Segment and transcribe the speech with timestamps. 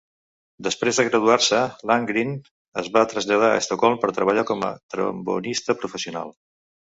[0.67, 1.59] Després de graduar-se,
[1.91, 2.31] Landgren
[2.83, 6.35] es va traslladar a Estocolm per treballar com a trombonista professional.